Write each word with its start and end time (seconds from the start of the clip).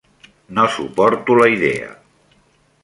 No 0.59 0.63
suporto 0.77 1.37
la 1.43 1.47
idea. 1.57 1.93